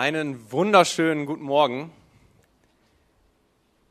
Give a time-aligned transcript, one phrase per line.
[0.00, 1.92] Einen wunderschönen guten Morgen.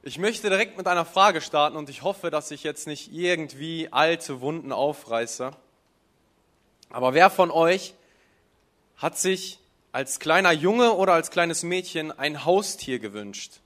[0.01, 3.89] Ich möchte direkt mit einer Frage starten und ich hoffe, dass ich jetzt nicht irgendwie
[3.91, 5.51] alte Wunden aufreiße.
[6.89, 7.93] Aber wer von euch
[8.97, 9.59] hat sich
[9.91, 13.59] als kleiner Junge oder als kleines Mädchen ein Haustier gewünscht?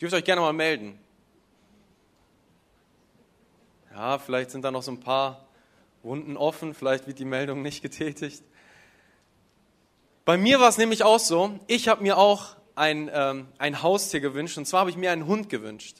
[0.00, 0.96] Dürft euch gerne mal melden.
[3.92, 5.44] Ja, vielleicht sind da noch so ein paar
[6.04, 8.44] Wunden offen, vielleicht wird die Meldung nicht getätigt.
[10.24, 14.20] Bei mir war es nämlich auch so, ich habe mir auch ein, ähm, ein Haustier
[14.20, 15.98] gewünscht und zwar habe ich mir einen Hund gewünscht.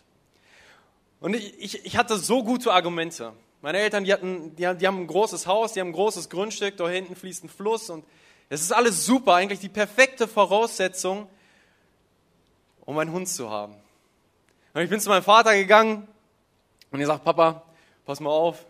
[1.20, 3.34] Und ich, ich, ich hatte so gute Argumente.
[3.60, 6.77] Meine Eltern, die, hatten, die, die haben ein großes Haus, die haben ein großes Grundstück,
[6.79, 8.05] da hinten fließt ein Fluss und
[8.48, 11.29] es ist alles super, eigentlich die perfekte Voraussetzung,
[12.87, 13.74] um einen Hund zu haben.
[14.73, 16.09] Und ich bin zu meinem Vater gegangen
[16.91, 17.62] und er sagt, Papa,
[18.06, 18.65] pass mal auf,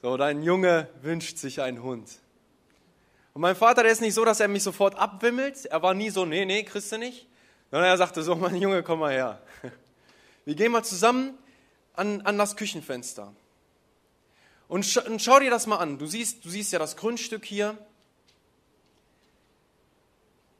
[0.00, 2.08] so, dein Junge wünscht sich einen Hund.
[3.34, 5.64] Und mein Vater, der ist nicht so, dass er mich sofort abwimmelt.
[5.66, 7.28] Er war nie so, nee, nee, kriegst du nicht.
[7.70, 9.42] Sondern er sagte so, mein Junge, komm mal her.
[10.44, 11.38] Wir gehen mal zusammen
[11.94, 13.32] an, an das Küchenfenster.
[14.68, 15.98] Und, sch und schau dir das mal an.
[15.98, 17.78] Du siehst, du siehst ja das Grundstück hier.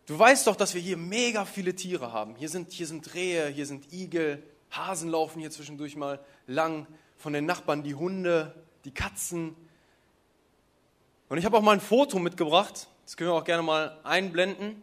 [0.07, 2.35] Du weißt doch, dass wir hier mega viele Tiere haben.
[2.37, 6.87] Hier sind, hier sind Rehe, hier sind Igel, Hasen laufen hier zwischendurch mal lang.
[7.17, 9.57] Von den Nachbarn die Hunde, die Katzen.
[11.33, 12.89] Und ich habe auch mal ein Foto mitgebracht.
[13.07, 14.83] Das können wir auch gerne mal einblenden.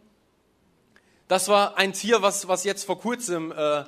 [1.28, 3.84] Das war ein Tier, was, was jetzt vor kurzem äh,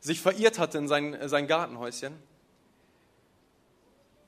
[0.00, 2.12] sich verirrt hatte in sein, äh, sein Gartenhäuschen.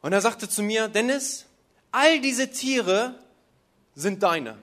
[0.00, 1.44] Und er sagte zu mir, Dennis,
[1.92, 3.14] all diese Tiere
[3.94, 4.56] sind deine.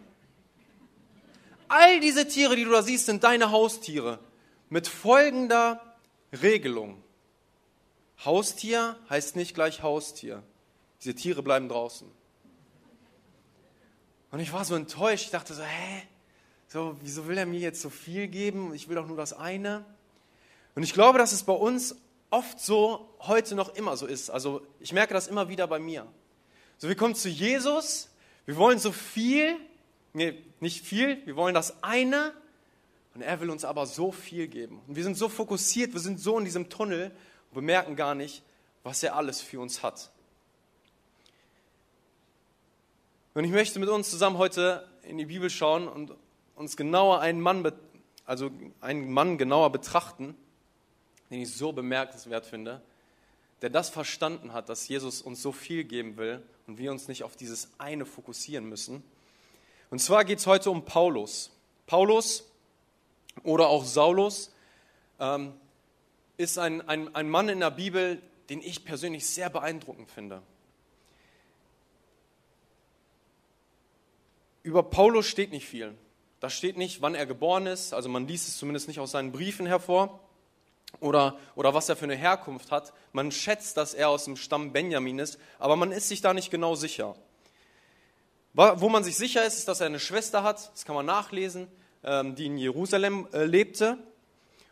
[1.68, 4.18] All diese Tiere, die du da siehst, sind deine Haustiere.
[4.70, 5.80] Mit folgender
[6.42, 7.04] Regelung.
[8.26, 10.42] Haustier heißt nicht gleich Haustier.
[11.02, 12.12] Diese Tiere bleiben draußen.
[14.34, 15.26] Und ich war so enttäuscht.
[15.26, 16.02] Ich dachte so, hä?
[16.68, 18.74] So, wieso will er mir jetzt so viel geben?
[18.74, 19.86] Ich will doch nur das eine.
[20.74, 21.96] Und ich glaube, dass es bei uns
[22.32, 24.32] oft so heute noch immer so ist.
[24.32, 26.08] Also ich merke das immer wieder bei mir.
[26.80, 28.10] So, wir kommen zu Jesus,
[28.48, 29.56] wir wollen so viel,
[30.14, 32.34] nee, nicht viel, wir wollen das eine
[33.14, 34.82] und er will uns aber so viel geben.
[34.88, 37.12] Und wir sind so fokussiert, wir sind so in diesem Tunnel
[37.52, 38.42] und bemerken gar nicht,
[38.82, 40.10] was er alles für uns hat.
[43.36, 46.14] Und ich möchte mit uns zusammen heute in die Bibel schauen und
[46.56, 47.72] uns genauer einen Mann,
[48.26, 50.36] also einen Mann genauer betrachten,
[51.32, 52.82] den ich so bemerkenswert finde,
[53.64, 57.24] der das verstanden hat, dass Jesus uns so viel geben will und wir uns nicht
[57.24, 59.04] auf dieses eine fokussieren müssen.
[59.90, 61.50] Und zwar geht es heute um Paulus.
[61.88, 62.48] Paulus
[63.42, 64.54] oder auch Saulus
[65.20, 65.54] ähm,
[66.38, 70.44] ist ein, ein, ein Mann in der Bibel, den ich persönlich sehr beeindruckend finde.
[74.64, 75.94] Über Paulus steht nicht viel.
[76.40, 79.32] Da steht nicht, wann er geboren ist, also man liest es zumindest nicht aus seinen
[79.32, 80.20] Briefen hervor,
[81.00, 82.94] oder, oder was er für eine Herkunft hat.
[83.12, 86.52] Man schätzt, dass er aus dem Stamm Benjamin ist, aber man ist sich da nicht
[86.52, 87.16] genau sicher.
[88.54, 91.68] Wo man sich sicher ist, ist, dass er eine Schwester hat, das kann man nachlesen,
[92.04, 93.98] ähm, die in Jerusalem äh, lebte,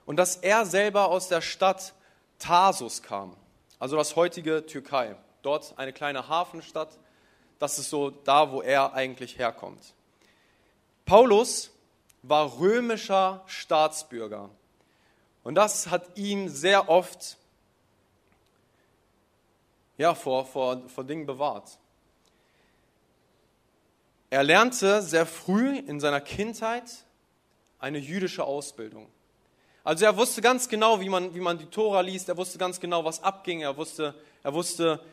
[0.05, 1.93] und dass er selber aus der Stadt
[2.37, 3.35] Tarsus kam,
[3.79, 5.15] also das heutige Türkei.
[5.41, 6.99] Dort eine kleine Hafenstadt,
[7.61, 9.93] das ist so da, wo er eigentlich herkommt.
[11.05, 11.69] Paulus
[12.23, 14.49] war römischer Staatsbürger.
[15.43, 17.37] Und das hat ihn sehr oft
[19.97, 21.77] ja, vor, vor, vor Dingen bewahrt.
[24.31, 27.05] Er lernte sehr früh in seiner Kindheit
[27.77, 29.07] eine jüdische Ausbildung.
[29.83, 32.79] Also er wusste ganz genau, wie man, wie man die Tora liest, er wusste ganz
[32.79, 35.03] genau, was abging, er wusste, er wusste,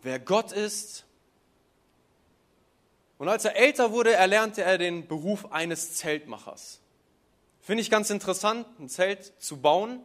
[0.00, 1.04] wer Gott ist,
[3.18, 6.80] und als er älter wurde, erlernte er den Beruf eines Zeltmachers.
[7.60, 10.00] Finde ich ganz interessant, ein Zelt zu bauen.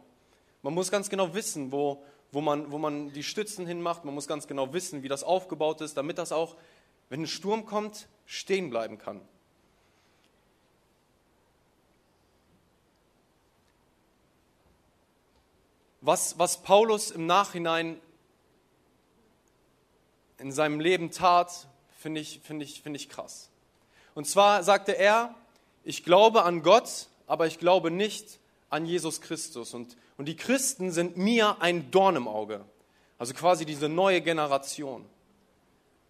[0.62, 4.04] Man muss ganz genau wissen, wo, wo, man, wo man die Stützen hinmacht.
[4.04, 6.56] Man muss ganz genau wissen, wie das aufgebaut ist, damit das auch,
[7.08, 9.20] wenn ein Sturm kommt, stehen bleiben kann.
[16.00, 17.98] Was, was Paulus im Nachhinein
[20.36, 21.68] in seinem Leben tat,
[22.04, 23.48] finde ich, find ich, find ich krass.
[24.14, 25.34] Und zwar sagte er,
[25.84, 29.72] ich glaube an Gott, aber ich glaube nicht an Jesus Christus.
[29.72, 32.62] Und, und die Christen sind mir ein Dorn im Auge.
[33.16, 35.06] Also quasi diese neue Generation.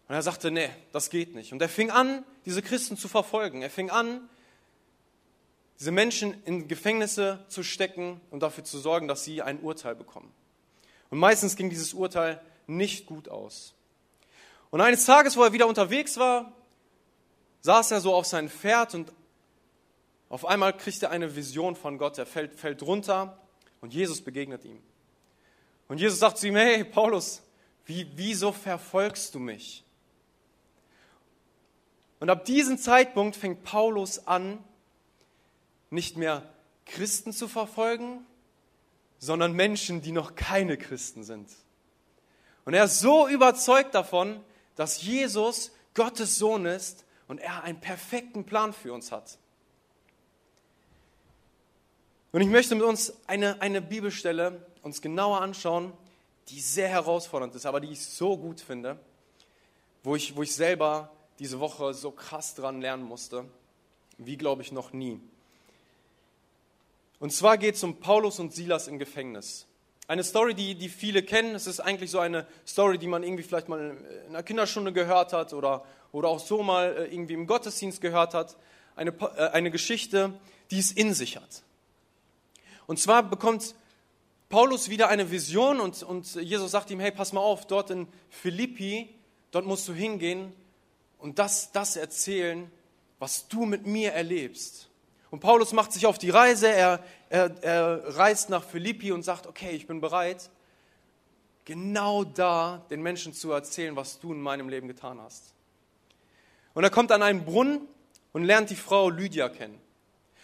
[0.08, 1.52] Und er sagte, nee, das geht nicht.
[1.52, 3.62] Und er fing an, diese Christen zu verfolgen.
[3.62, 4.28] Er fing an,
[5.78, 10.32] diese Menschen in Gefängnisse zu stecken und dafür zu sorgen, dass sie ein Urteil bekommen.
[11.10, 13.73] Und meistens ging dieses Urteil nicht gut aus.
[14.74, 16.52] Und eines Tages, wo er wieder unterwegs war,
[17.60, 19.12] saß er so auf sein Pferd und
[20.28, 22.18] Auf einmal kriegt er eine Vision von Gott.
[22.18, 23.38] Er fällt, fällt runter
[23.80, 24.82] und Jesus begegnet ihm.
[25.86, 27.40] Und Jesus sagt zu ihm, hey Paulus,
[27.86, 29.84] wie, wieso verfolgst du mich?
[32.18, 34.58] Und ab diesem Zeitpunkt fängt Paulus an,
[35.88, 36.52] nicht mehr
[36.84, 38.26] Christen zu verfolgen,
[39.20, 41.48] sondern Menschen, die noch keine Christen sind.
[42.64, 44.44] Und er ist so überzeugt davon,
[44.76, 49.38] dass Jesus Gottes Sohn ist und er einen perfekten Plan für uns hat.
[52.32, 55.92] Und ich möchte mit uns eine, eine Bibelstelle uns genauer anschauen,
[56.48, 58.98] die sehr herausfordernd ist, aber die ich so gut finde,
[60.02, 63.44] wo ich, wo ich selber diese Woche so krass dran lernen musste,
[64.18, 65.20] wie glaube ich noch nie.
[67.20, 69.66] Und zwar geht es um Paulus und Silas im Gefängnis.
[70.06, 71.54] Eine Story, die, die viele kennen.
[71.54, 73.96] Es ist eigentlich so eine Story, die man irgendwie vielleicht mal
[74.26, 78.34] in einer Kinderstunde gehört hat oder, oder auch so mal äh, irgendwie im Gottesdienst gehört
[78.34, 78.56] hat.
[78.96, 80.34] Eine, äh, eine Geschichte,
[80.70, 81.62] die es in sich hat.
[82.86, 83.74] Und zwar bekommt
[84.50, 88.06] Paulus wieder eine Vision und, und Jesus sagt ihm, hey, pass mal auf, dort in
[88.28, 89.08] Philippi,
[89.50, 90.52] dort musst du hingehen
[91.18, 92.70] und das, das erzählen,
[93.18, 94.90] was du mit mir erlebst.
[95.30, 97.02] Und Paulus macht sich auf die Reise, er,
[97.34, 100.50] er, er reist nach Philippi und sagt, okay, ich bin bereit,
[101.64, 105.52] genau da den Menschen zu erzählen, was du in meinem Leben getan hast.
[106.74, 107.88] Und er kommt an einen Brunnen
[108.32, 109.80] und lernt die Frau Lydia kennen.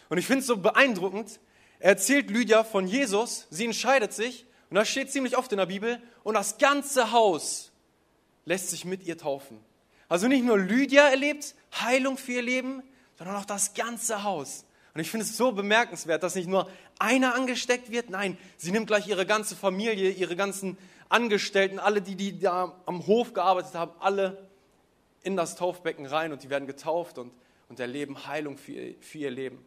[0.09, 1.39] Und ich finde es so beeindruckend,
[1.79, 5.67] er erzählt Lydia von Jesus, sie entscheidet sich, und das steht ziemlich oft in der
[5.67, 7.71] Bibel, und das ganze Haus
[8.47, 9.61] lässt sich mit ihr taufen.
[10.09, 12.83] Also nicht nur Lydia erlebt Heilung für ihr Leben,
[13.17, 14.65] sondern auch das ganze Haus.
[14.95, 18.89] Und ich finde es so bemerkenswert, dass nicht nur einer angesteckt wird, nein, sie nimmt
[18.89, 20.77] gleich ihre ganze Familie, ihre ganzen
[21.09, 24.49] Angestellten, alle, die, die da am Hof gearbeitet haben, alle
[25.23, 27.33] in das Taufbecken rein und die werden getauft und,
[27.69, 29.65] und erleben Heilung für ihr, für ihr Leben.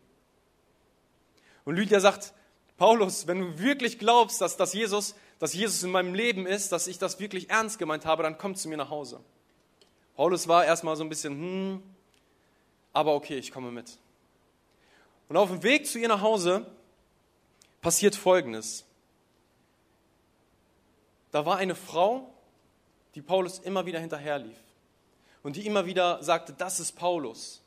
[1.65, 2.33] Und Lydia sagt,
[2.77, 6.87] Paulus, wenn du wirklich glaubst, dass, dass, Jesus, dass Jesus in meinem Leben ist, dass
[6.87, 9.21] ich das wirklich ernst gemeint habe, dann komm zu mir nach Hause.
[10.15, 11.83] Paulus war erstmal so ein bisschen, hm,
[12.91, 13.97] aber okay, ich komme mit.
[15.29, 16.65] Und auf dem Weg zu ihr nach Hause
[17.81, 18.85] passiert Folgendes.
[21.31, 22.31] Da war eine Frau,
[23.15, 24.57] die Paulus immer wieder hinterherlief
[25.41, 27.61] und die immer wieder sagte, das ist Paulus.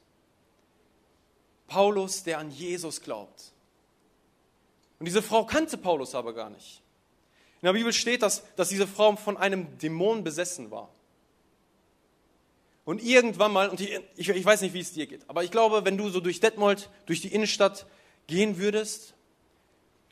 [1.67, 3.53] Paulus, der an Jesus glaubt.
[4.99, 6.81] Und diese Frau kannte Paulus aber gar nicht.
[7.61, 10.89] In der Bibel steht, dass, dass diese Frau von einem Dämon besessen war.
[12.87, 15.85] Und irgendwann mal, und ich, ich, weiß nicht, wie es dir geht, aber ich glaube,
[15.85, 17.85] wenn du so durch Detmold, durch die Innenstadt
[18.29, 19.15] gehen würdest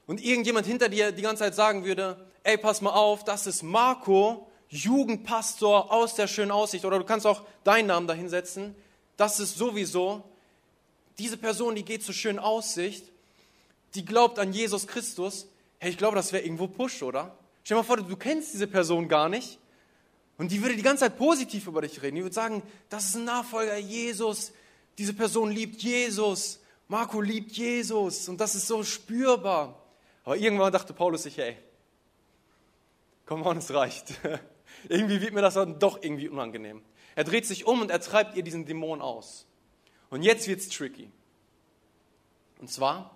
[0.08, 3.62] und irgendjemand hinter dir die ganze Zeit sagen würde, ey, pass mal auf, das ist
[3.62, 8.74] Marco, Jugendpastor aus der schönen Aussicht, oder du kannst auch deinen Namen da hinsetzen,
[9.16, 10.24] das ist sowieso,
[11.18, 13.04] diese Person, die geht zur schönen Aussicht,
[13.94, 15.46] die glaubt an Jesus Christus,
[15.78, 17.38] hey, ich glaube, das wäre irgendwo Push, oder?
[17.62, 19.60] Stell dir mal vor, du kennst diese Person gar nicht
[20.36, 22.16] und die würde die ganze Zeit positiv über dich reden.
[22.16, 24.52] Die würde sagen, das ist ein Nachfolger Jesus.
[24.98, 26.60] Diese Person liebt Jesus.
[26.88, 28.28] Marco liebt Jesus.
[28.28, 29.80] Und das ist so spürbar.
[30.24, 31.56] Aber irgendwann dachte Paulus sich, hey,
[33.26, 34.14] komm on, es reicht.
[34.88, 36.82] irgendwie wird mir das dann doch irgendwie unangenehm.
[37.14, 39.46] Er dreht sich um und er treibt ihr diesen Dämon aus.
[40.10, 41.10] Und jetzt wird es tricky.
[42.60, 43.14] Und zwar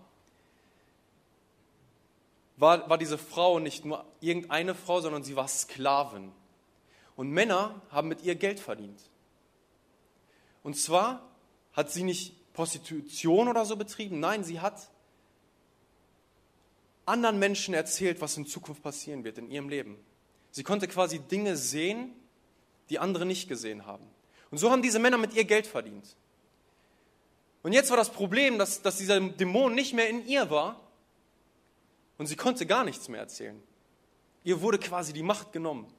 [2.57, 6.33] war, war diese Frau nicht nur irgendeine Frau, sondern sie war Sklavin.
[7.18, 9.00] Und Männer haben mit ihr Geld verdient.
[10.62, 11.28] Und zwar
[11.72, 14.88] hat sie nicht Prostitution oder so betrieben, nein, sie hat
[17.06, 19.98] anderen Menschen erzählt, was in Zukunft passieren wird in ihrem Leben.
[20.52, 22.14] Sie konnte quasi Dinge sehen,
[22.88, 24.06] die andere nicht gesehen haben.
[24.52, 26.14] Und so haben diese Männer mit ihr Geld verdient.
[27.64, 30.80] Und jetzt war das Problem, dass, dass dieser Dämon nicht mehr in ihr war
[32.16, 33.60] und sie konnte gar nichts mehr erzählen.
[34.44, 35.92] Ihr wurde quasi die Macht genommen.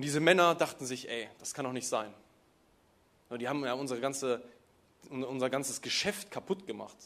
[0.00, 2.10] Und diese Männer dachten sich, ey, das kann doch nicht sein.
[3.38, 4.42] Die haben ja unsere ganze,
[5.10, 6.96] unser ganzes Geschäft kaputt gemacht.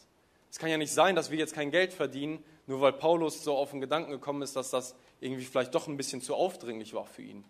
[0.48, 3.56] Es kann ja nicht sein, dass wir jetzt kein Geld verdienen, nur weil Paulus so
[3.56, 7.04] auf den Gedanken gekommen ist, dass das irgendwie vielleicht doch ein bisschen zu aufdringlich war
[7.04, 7.42] für ihn.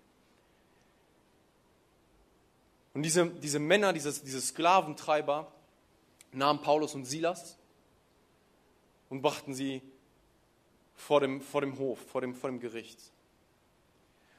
[2.95, 5.53] Und diese, diese Männer, diese, diese Sklaventreiber,
[6.33, 7.59] nahmen Paulus und Silas
[9.11, 9.83] und brachten sie
[10.95, 12.99] vor dem, vor dem Hof, vor dem, vor dem Gericht.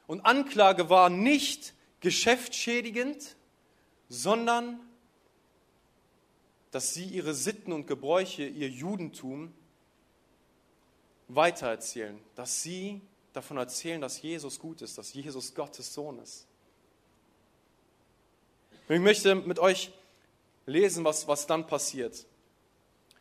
[0.08, 3.36] Und Anklage war nicht geschäftsschädigend,
[4.10, 4.80] sondern
[6.72, 9.54] dass sie ihre Sitten und Gebräuche, ihr Judentum
[11.28, 13.02] weitererzählen, dass sie
[13.34, 16.48] davon erzählen, dass Jesus gut ist, dass Jesus Gottes Sohn ist.
[18.88, 19.92] Und ich möchte mit euch
[20.66, 22.26] lesen, was, was dann passiert.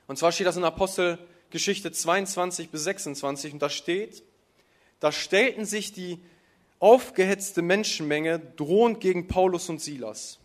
[0.06, 4.22] Und zwar steht das in Apostelgeschichte 22 bis 26 und da steht,
[5.00, 6.20] da stellten sich die
[6.78, 10.38] aufgehetzte Menschenmenge drohend gegen Paulus und Silas.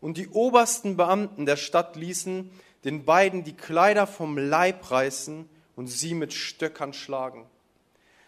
[0.00, 2.50] Und die obersten Beamten der Stadt ließen
[2.84, 7.46] den beiden die Kleider vom Leib reißen und sie mit Stöckern schlagen.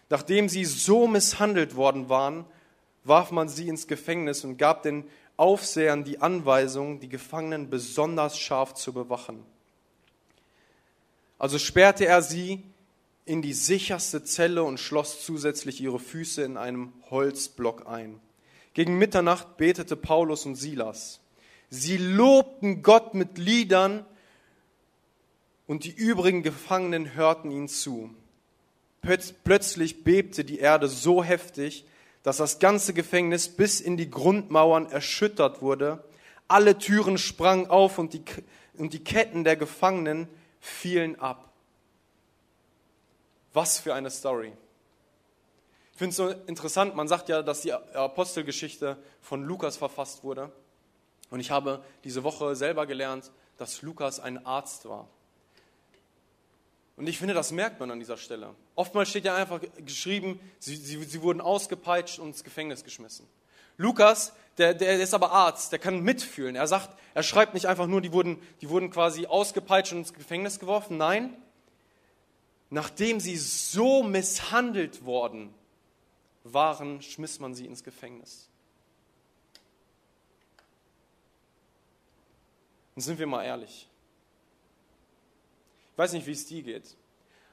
[0.09, 2.45] Nachdem sie so misshandelt worden waren,
[3.03, 5.05] warf man sie ins Gefängnis und gab den
[5.37, 9.43] Aufsehern die Anweisung, die Gefangenen besonders scharf zu bewachen.
[11.37, 12.63] Also sperrte er sie
[13.25, 18.19] in die sicherste Zelle und schloss zusätzlich ihre Füße in einem Holzblock ein.
[18.73, 21.19] Gegen Mitternacht betete Paulus und Silas.
[21.69, 24.05] Sie lobten Gott mit Liedern
[25.65, 28.13] und die übrigen Gefangenen hörten ihnen zu.
[29.01, 31.85] Plötzlich bebte die Erde so heftig,
[32.21, 36.03] dass das ganze Gefängnis bis in die Grundmauern erschüttert wurde.
[36.47, 38.23] Alle Türen sprangen auf und die,
[38.77, 40.27] und die Ketten der Gefangenen
[40.59, 41.54] fielen ab.
[43.55, 44.51] Was für eine Story.
[45.93, 50.51] Ich finde es so interessant, man sagt ja, dass die Apostelgeschichte von Lukas verfasst wurde.
[51.29, 55.07] Und ich habe diese Woche selber gelernt, dass Lukas ein Arzt war.
[56.97, 58.53] Und ich finde, das merkt man an dieser Stelle.
[58.75, 63.25] Oftmals steht ja einfach geschrieben, sie, sie, sie wurden ausgepeitscht und ins Gefängnis geschmissen.
[63.77, 66.57] Lukas, der, der ist aber Arzt, der kann mitfühlen.
[66.57, 70.13] Er sagt, er schreibt nicht einfach nur, die wurden, die wurden quasi ausgepeitscht und ins
[70.13, 70.97] Gefängnis geworfen.
[70.97, 71.37] Nein,
[72.75, 75.53] nachdem sie so misshandelt worden
[76.43, 78.49] waren, schmiss man sie ins Gefängnis.
[82.93, 83.87] Und sind wir mal ehrlich.
[85.93, 86.97] Ich weiß nicht, wie es dir geht.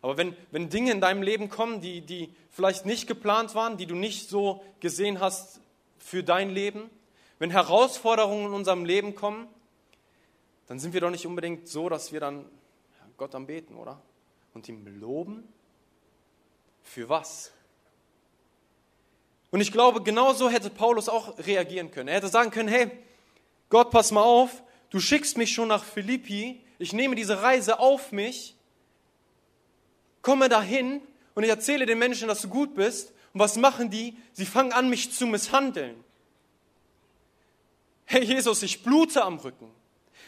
[0.01, 3.87] Aber wenn, wenn Dinge in deinem Leben kommen, die, die vielleicht nicht geplant waren, die
[3.87, 5.61] du nicht so gesehen hast
[5.99, 6.91] für dein Leben,
[7.39, 9.47] wenn Herausforderungen in unserem Leben kommen,
[10.67, 12.45] dann sind wir doch nicht unbedingt so, dass wir dann
[13.17, 14.03] Gott anbeten, oder?
[14.55, 15.49] Und ihm loben?
[16.83, 17.53] Für was?
[19.51, 22.09] Und ich glaube, genauso hätte Paulus auch reagieren können.
[22.09, 22.91] Er hätte sagen können, hey,
[23.69, 28.13] Gott, pass mal auf, du schickst mich schon nach Philippi, ich nehme diese Reise auf
[28.13, 28.57] mich,
[30.23, 31.03] komme dahin
[31.35, 33.13] und ich erzähle den Menschen, dass du gut bist.
[33.33, 34.17] Und was machen die?
[34.33, 36.03] Sie fangen an, mich zu misshandeln.
[38.05, 39.71] Hey Jesus, ich blute am Rücken.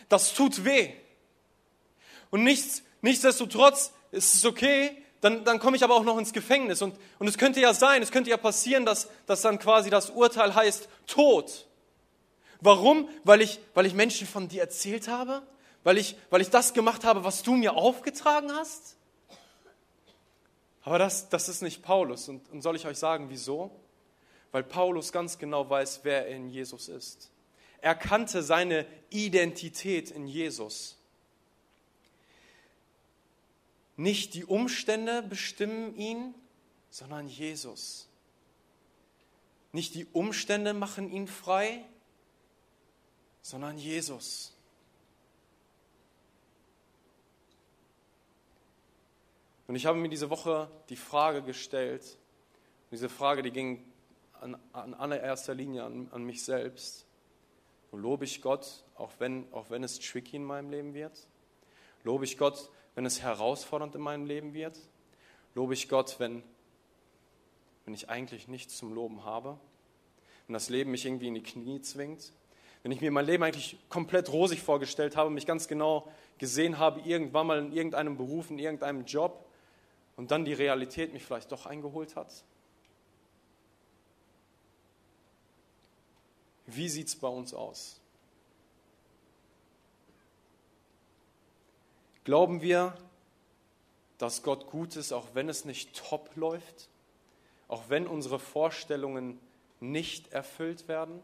[0.08, 0.92] Das tut weh.
[2.30, 6.82] Und nichts, nichtsdestotrotz ist es okay, dann, dann komme ich aber auch noch ins Gefängnis.
[6.82, 10.10] Und, und es könnte ja sein, es könnte ja passieren, dass, dass dann quasi das
[10.10, 11.66] Urteil heißt Tod.
[12.60, 13.08] Warum?
[13.24, 15.42] Weil ich, weil ich Menschen von dir erzählt habe?
[15.82, 18.96] Weil ich, weil ich das gemacht habe, was du mir aufgetragen hast?
[20.82, 22.28] Aber das, das ist nicht Paulus.
[22.28, 23.70] Und, und soll ich euch sagen, wieso?
[24.52, 27.30] Weil Paulus ganz genau weiß, wer er in Jesus ist.
[27.80, 30.98] Er kannte seine Identität in Jesus.
[33.96, 36.34] Nicht die Umstände bestimmen ihn,
[36.90, 38.08] sondern Jesus.
[39.72, 41.84] Nicht die Umstände machen ihn frei,
[43.42, 44.52] sondern Jesus.
[49.66, 52.18] Und ich habe mir diese Woche die Frage gestellt,
[52.90, 53.84] diese Frage, die ging
[54.40, 57.06] an, an allererster Linie an, an mich selbst.
[57.90, 61.26] Wo lobe ich Gott, auch wenn, auch wenn es tricky in meinem Leben wird?
[62.04, 64.78] Lobe ich Gott, wenn es herausfordernd in meinem Leben wird?
[65.54, 66.42] Lobe ich Gott, wenn,
[67.84, 69.58] wenn ich eigentlich nichts zum Loben habe?
[70.46, 72.32] Wenn das Leben mich irgendwie in die Knie zwingt?
[72.82, 76.06] Wenn ich mir mein Leben eigentlich komplett rosig vorgestellt habe, mich ganz genau
[76.38, 79.46] gesehen habe, irgendwann mal in irgendeinem Beruf, in irgendeinem Job,
[80.16, 82.44] und dann die Realität mich vielleicht doch eingeholt hat?
[86.66, 88.00] Wie sieht es bei uns aus?
[92.24, 92.96] Glauben wir,
[94.18, 96.88] dass Gott gut ist, auch wenn es nicht top läuft?
[97.68, 99.38] Auch wenn unsere Vorstellungen
[99.80, 101.20] nicht erfüllt werden?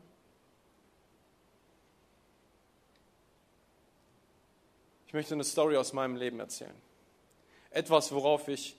[5.06, 6.74] Ich möchte eine Story aus meinem Leben erzählen.
[7.70, 8.76] Etwas, worauf ich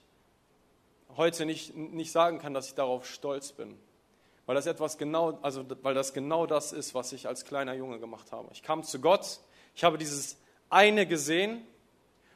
[1.17, 3.77] heute nicht, nicht sagen kann, dass ich darauf stolz bin.
[4.45, 7.99] Weil das etwas genau, also weil das genau das ist, was ich als kleiner Junge
[7.99, 8.49] gemacht habe.
[8.53, 9.39] Ich kam zu Gott,
[9.75, 10.37] ich habe dieses
[10.69, 11.65] eine gesehen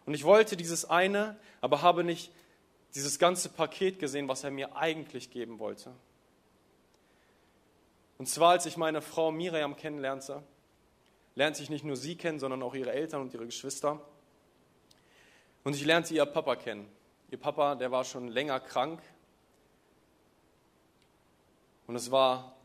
[0.05, 2.31] und ich wollte dieses eine, aber habe nicht
[2.93, 5.93] dieses ganze Paket gesehen, was er mir eigentlich geben wollte.
[8.17, 10.43] Und zwar, als ich meine Frau Miriam kennenlernte,
[11.35, 13.99] lernte ich nicht nur sie kennen, sondern auch ihre Eltern und ihre Geschwister.
[15.63, 16.87] Und ich lernte ihr Papa kennen.
[17.29, 19.01] Ihr Papa, der war schon länger krank.
[21.87, 22.55] Und es war,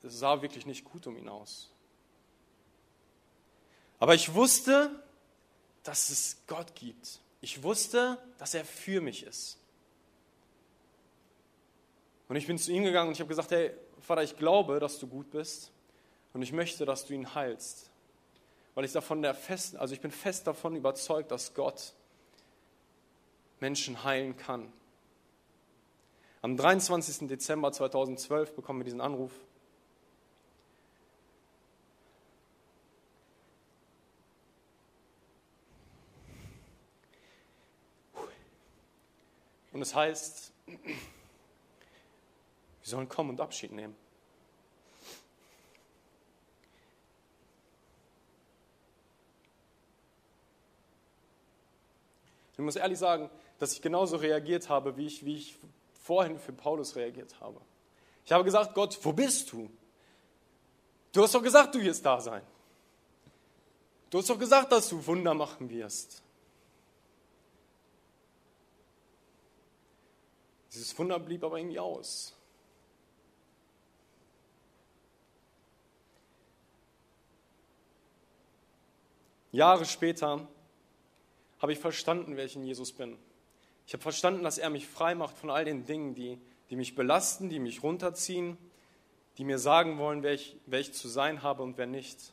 [0.00, 1.70] das sah wirklich nicht gut um ihn aus.
[4.00, 5.03] Aber ich wusste,
[5.84, 7.20] dass es Gott gibt.
[7.40, 9.58] Ich wusste, dass er für mich ist.
[12.28, 14.98] Und ich bin zu ihm gegangen und ich habe gesagt, hey, Vater, ich glaube, dass
[14.98, 15.70] du gut bist
[16.32, 17.90] und ich möchte, dass du ihn heilst.
[18.74, 21.92] Weil ich davon der festen, also ich bin fest davon überzeugt, dass Gott
[23.60, 24.72] Menschen heilen kann.
[26.42, 27.28] Am 23.
[27.28, 29.32] Dezember 2012 bekommen wir diesen Anruf.
[39.74, 40.78] Und es heißt, wir
[42.82, 43.96] sollen kommen und Abschied nehmen.
[52.52, 53.28] Ich muss ehrlich sagen,
[53.58, 55.56] dass ich genauso reagiert habe, wie ich, wie ich
[56.04, 57.60] vorhin für Paulus reagiert habe.
[58.24, 59.68] Ich habe gesagt, Gott, wo bist du?
[61.10, 62.42] Du hast doch gesagt, du wirst da sein.
[64.08, 66.23] Du hast doch gesagt, dass du Wunder machen wirst.
[70.74, 72.34] Dieses Wunder blieb aber irgendwie aus.
[79.52, 80.48] Jahre später
[81.60, 83.16] habe ich verstanden, wer ich in Jesus bin.
[83.86, 86.40] Ich habe verstanden, dass er mich frei macht von all den Dingen, die,
[86.70, 88.58] die mich belasten, die mich runterziehen,
[89.38, 92.32] die mir sagen wollen, wer ich, wer ich zu sein habe und wer nicht.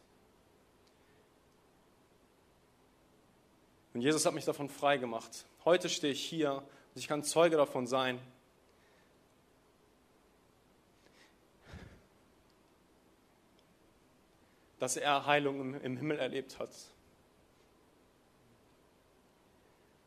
[3.94, 5.46] Und Jesus hat mich davon frei gemacht.
[5.64, 8.20] Heute stehe ich hier und ich kann Zeuge davon sein,
[14.82, 16.72] dass er Heilung im, im Himmel erlebt hat.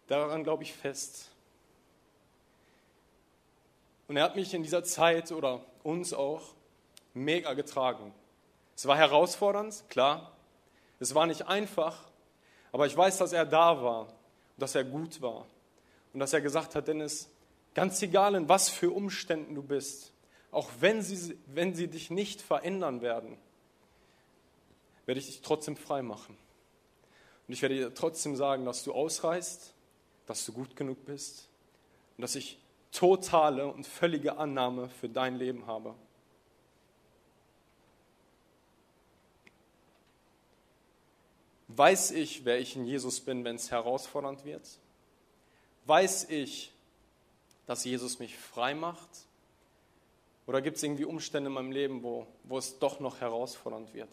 [0.08, 1.30] Daran glaube ich fest.
[4.08, 6.42] Und er hat mich in dieser Zeit oder uns auch
[7.14, 8.12] mega getragen.
[8.74, 10.32] Es war herausfordernd, klar.
[10.98, 12.10] Es war nicht einfach,
[12.72, 14.14] aber ich weiß, dass er da war und
[14.58, 15.46] dass er gut war.
[16.12, 17.30] Und dass er gesagt hat, Dennis,
[17.74, 20.12] ganz egal in was für Umständen du bist,
[20.50, 23.38] auch wenn sie, wenn sie dich nicht verändern werden,
[25.06, 26.36] werde ich dich trotzdem frei machen.
[27.46, 29.74] Und ich werde dir trotzdem sagen, dass du ausreißt,
[30.26, 31.48] dass du gut genug bist
[32.16, 32.58] und dass ich
[32.90, 35.94] totale und völlige Annahme für dein Leben habe.
[41.68, 44.78] Weiß ich, wer ich in Jesus bin, wenn es herausfordernd wird?
[45.86, 46.72] Weiß ich,
[47.66, 49.08] dass Jesus mich frei macht?
[50.46, 54.10] Oder gibt es irgendwie Umstände in meinem Leben, wo, wo es doch noch herausfordernd wird?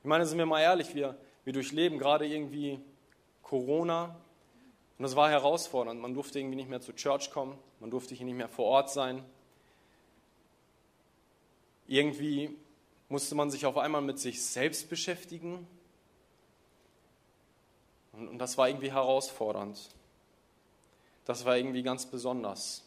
[0.00, 2.80] Ich meine, sind wir mal ehrlich, wir, wir durchleben gerade irgendwie
[3.42, 4.16] Corona
[4.96, 6.00] und das war herausfordernd.
[6.00, 8.90] Man durfte irgendwie nicht mehr zur Church kommen, man durfte hier nicht mehr vor Ort
[8.90, 9.22] sein.
[11.86, 12.56] Irgendwie
[13.08, 15.66] musste man sich auf einmal mit sich selbst beschäftigen.
[18.12, 19.90] Und, und das war irgendwie herausfordernd.
[21.24, 22.84] Das war irgendwie ganz besonders.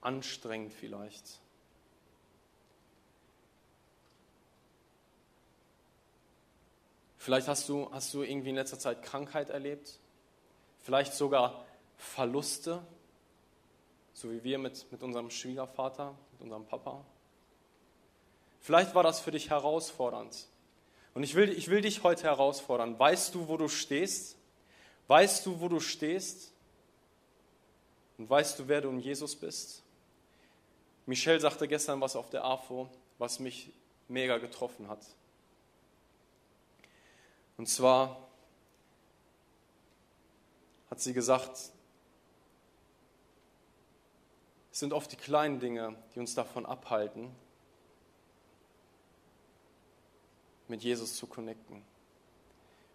[0.00, 1.40] Anstrengend vielleicht.
[7.26, 9.98] Vielleicht hast du, hast du irgendwie in letzter Zeit Krankheit erlebt,
[10.78, 12.80] vielleicht sogar Verluste,
[14.14, 17.04] so wie wir mit, mit unserem Schwiegervater, mit unserem Papa.
[18.60, 20.46] Vielleicht war das für dich herausfordernd.
[21.14, 22.96] Und ich will, ich will dich heute herausfordern.
[22.96, 24.36] Weißt du, wo du stehst?
[25.08, 26.52] Weißt du, wo du stehst?
[28.18, 29.82] Und weißt du, wer du in Jesus bist?
[31.06, 33.72] Michelle sagte gestern was auf der AFO, was mich
[34.06, 35.04] mega getroffen hat.
[37.56, 38.28] Und zwar
[40.90, 41.56] hat sie gesagt,
[44.72, 47.30] es sind oft die kleinen Dinge, die uns davon abhalten,
[50.68, 51.82] mit Jesus zu connecten.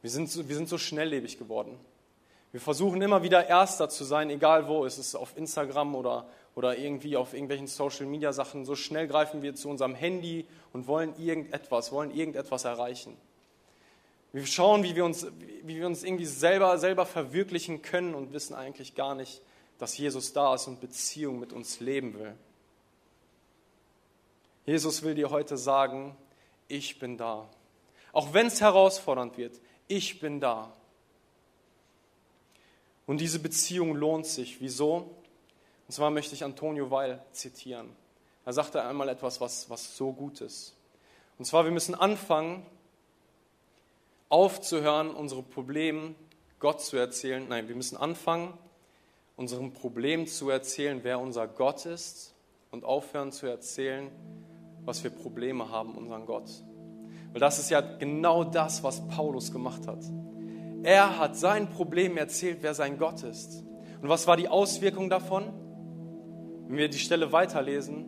[0.02, 1.80] Wir sind, so, wir sind so schnelllebig geworden.
[2.52, 4.86] Wir versuchen immer wieder Erster zu sein, egal wo.
[4.86, 8.66] Es ist auf Instagram oder, oder irgendwie auf irgendwelchen Social-Media-Sachen.
[8.66, 13.16] So schnell greifen wir zu unserem Handy und wollen irgendetwas, wollen irgendetwas erreichen.
[14.34, 15.28] Wir schauen, wie wir uns,
[15.64, 19.42] wie wir uns irgendwie selber, selber verwirklichen können und wissen eigentlich gar nicht,
[19.78, 22.36] dass Jesus da ist und Beziehung mit uns leben will.
[24.66, 26.16] Jesus will dir heute sagen,
[26.68, 27.50] ich bin da.
[28.14, 30.72] Auch wenn es herausfordernd wird, ich bin da.
[33.06, 34.62] Und diese Beziehung lohnt sich.
[34.62, 35.10] Wieso?
[35.88, 37.90] Und zwar möchte ich Antonio Weil zitieren.
[38.46, 40.76] Er sagte einmal etwas, was, was so gut ist.
[41.38, 42.66] Und zwar, wir müssen anfangen,
[44.32, 46.16] aufzuhören, unsere Probleme
[46.60, 47.46] Gott zu erzählen.
[47.50, 48.54] Nein, wir müssen anfangen,
[49.36, 52.34] unserem Problem zu erzählen, wer unser Gott ist
[52.72, 54.10] und aufhören zu erzählen,
[54.86, 56.50] was für Probleme haben, unseren Gott.
[57.34, 60.04] Weil das ist ja genau das, was Paulus gemacht hat.
[60.84, 63.64] Er hat sein Problem erzählt, wer sein Gott ist.
[64.02, 65.52] Und was war die Auswirkung davon?
[66.68, 68.06] Wenn wir die Stelle weiterlesen,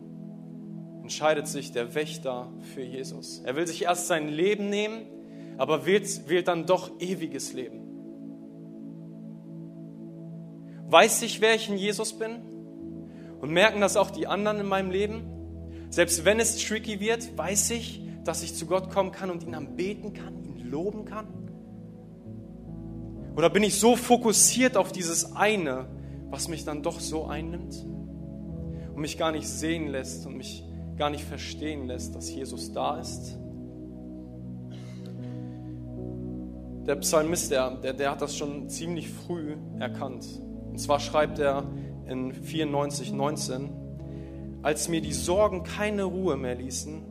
[1.02, 3.40] entscheidet sich der Wächter für Jesus.
[3.44, 5.06] Er will sich erst sein Leben nehmen,
[5.58, 7.80] aber wählt, wählt dann doch ewiges Leben.
[10.88, 12.42] Weiß ich, wer ich in Jesus bin?
[13.40, 15.24] Und merken das auch die anderen in meinem Leben?
[15.90, 19.54] Selbst wenn es tricky wird, weiß ich, dass ich zu Gott kommen kann und ihn
[19.54, 21.26] anbeten kann, ihn loben kann?
[23.36, 25.86] Oder bin ich so fokussiert auf dieses eine,
[26.30, 27.84] was mich dann doch so einnimmt
[28.94, 30.64] und mich gar nicht sehen lässt und mich
[30.96, 33.38] gar nicht verstehen lässt, dass Jesus da ist?
[36.86, 40.26] Der Psalmist, der, der, der hat das schon ziemlich früh erkannt.
[40.68, 41.66] Und zwar schreibt er
[42.06, 43.70] in 94, 19,
[44.62, 47.02] als mir die Sorgen keine Ruhe mehr ließen,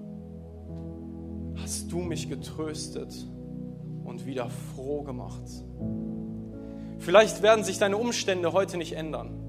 [1.61, 3.13] hast du mich getröstet
[4.03, 5.43] und wieder froh gemacht.
[6.99, 9.39] Vielleicht werden sich deine Umstände heute nicht ändern.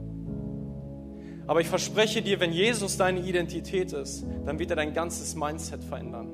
[1.46, 5.84] Aber ich verspreche dir, wenn Jesus deine Identität ist, dann wird er dein ganzes Mindset
[5.84, 6.30] verändern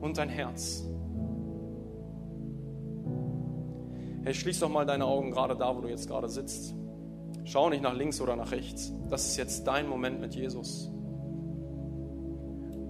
[0.00, 0.84] und dein Herz.
[4.26, 6.74] Hey, schließ doch mal deine Augen gerade da, wo du jetzt gerade sitzt.
[7.44, 8.92] Schau nicht nach links oder nach rechts.
[9.08, 10.90] Das ist jetzt dein Moment mit Jesus.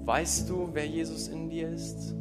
[0.07, 2.15] Weißt du, wer Jesus in dir ist?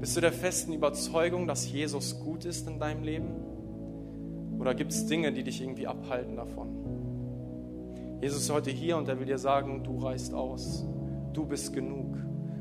[0.00, 4.58] Bist du der festen Überzeugung, dass Jesus gut ist in deinem Leben?
[4.58, 8.18] Oder gibt es Dinge, die dich irgendwie abhalten davon?
[8.20, 10.84] Jesus ist heute hier und er will dir sagen, du reichst aus.
[11.32, 12.18] Du bist genug.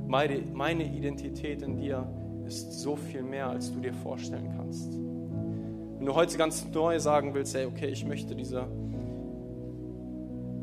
[0.08, 2.08] Meine, meine Identität in dir
[2.52, 4.94] ist so viel mehr, als du dir vorstellen kannst.
[4.94, 8.68] Wenn du heute ganz neu sagen willst, hey, okay, ich möchte diese,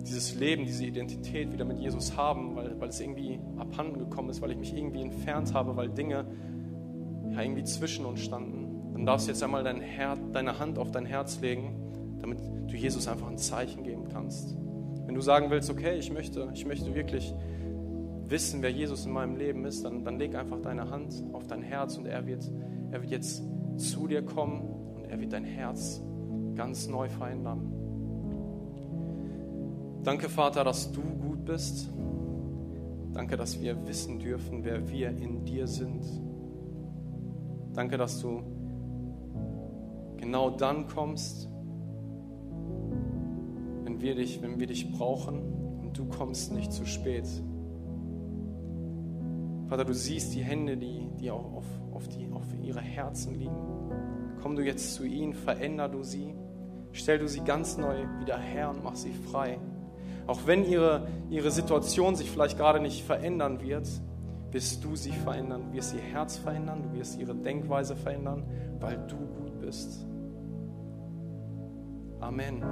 [0.03, 4.43] dieses Leben, diese Identität wieder mit Jesus haben, weil, weil es irgendwie abhanden gekommen ist,
[4.43, 6.27] weil ich mich irgendwie entfernt habe, weil Dinge
[7.31, 10.91] ja, irgendwie zwischen uns standen, dann darfst du jetzt einmal dein Herz, deine Hand auf
[10.91, 14.57] dein Herz legen, damit du Jesus einfach ein Zeichen geben kannst.
[15.07, 17.33] Wenn du sagen willst, okay, ich möchte, ich möchte wirklich
[18.31, 21.63] wissen, wer Jesus in meinem Leben ist, dann, dann leg einfach deine Hand auf dein
[21.63, 22.51] Herz und er wird,
[22.91, 23.43] er wird jetzt
[23.77, 24.63] zu dir kommen
[24.97, 26.03] und er wird dein Herz
[26.55, 27.73] ganz neu verändern.
[30.03, 31.91] Danke, Vater, dass du gut bist.
[33.13, 36.05] Danke, dass wir wissen dürfen, wer wir in dir sind.
[37.75, 38.43] Danke, dass du
[40.17, 41.49] genau dann kommst,
[43.85, 45.41] wenn wir dich, wenn wir dich brauchen
[45.81, 47.27] und du kommst nicht zu spät.
[49.69, 53.57] Vater, du siehst die Hände, die, die auch auf, auf, die, auf ihre Herzen liegen.
[54.43, 56.35] Komm du jetzt zu ihnen, veränder du sie,
[56.93, 59.59] stell du sie ganz neu wieder her und mach sie frei.
[60.27, 63.89] Auch wenn ihre, ihre Situation sich vielleicht gerade nicht verändern wird,
[64.51, 68.45] wirst du sie verändern, du wirst ihr Herz verändern, du wirst ihre Denkweise verändern,
[68.81, 70.07] weil du gut bist.
[72.21, 72.63] Amen.